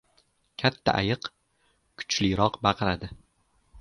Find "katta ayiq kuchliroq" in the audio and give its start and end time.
0.61-2.59